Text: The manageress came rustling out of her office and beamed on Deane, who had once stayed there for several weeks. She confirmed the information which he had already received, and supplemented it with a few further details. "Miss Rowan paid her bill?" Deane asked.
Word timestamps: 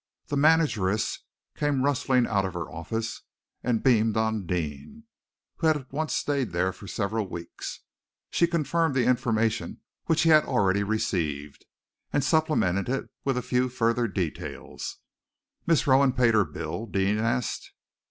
The 0.29 0.35
manageress 0.35 1.19
came 1.55 1.83
rustling 1.83 2.25
out 2.25 2.43
of 2.43 2.55
her 2.55 2.67
office 2.67 3.21
and 3.63 3.83
beamed 3.83 4.17
on 4.17 4.47
Deane, 4.47 5.03
who 5.57 5.67
had 5.67 5.91
once 5.91 6.15
stayed 6.15 6.53
there 6.53 6.73
for 6.73 6.87
several 6.87 7.27
weeks. 7.29 7.81
She 8.31 8.47
confirmed 8.47 8.95
the 8.95 9.05
information 9.05 9.81
which 10.05 10.23
he 10.23 10.31
had 10.31 10.43
already 10.45 10.81
received, 10.81 11.65
and 12.11 12.23
supplemented 12.23 12.89
it 12.89 13.09
with 13.23 13.37
a 13.37 13.43
few 13.43 13.69
further 13.69 14.07
details. 14.07 14.97
"Miss 15.67 15.85
Rowan 15.85 16.13
paid 16.13 16.33
her 16.33 16.45
bill?" 16.45 16.87
Deane 16.87 17.19
asked. 17.19 17.71